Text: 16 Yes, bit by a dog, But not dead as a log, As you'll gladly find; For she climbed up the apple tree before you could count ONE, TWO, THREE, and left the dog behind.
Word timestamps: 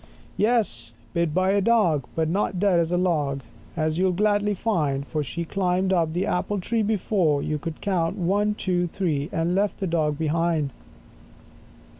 16 0.31 0.31
Yes, 0.37 0.91
bit 1.13 1.31
by 1.31 1.51
a 1.51 1.61
dog, 1.61 2.05
But 2.15 2.27
not 2.27 2.57
dead 2.57 2.79
as 2.79 2.91
a 2.91 2.97
log, 2.97 3.41
As 3.77 3.99
you'll 3.99 4.13
gladly 4.13 4.55
find; 4.55 5.05
For 5.05 5.21
she 5.21 5.45
climbed 5.45 5.93
up 5.93 6.13
the 6.13 6.25
apple 6.25 6.59
tree 6.59 6.81
before 6.81 7.43
you 7.43 7.59
could 7.59 7.81
count 7.81 8.17
ONE, 8.17 8.55
TWO, 8.55 8.87
THREE, 8.87 9.29
and 9.31 9.53
left 9.53 9.77
the 9.77 9.85
dog 9.85 10.17
behind. 10.17 10.71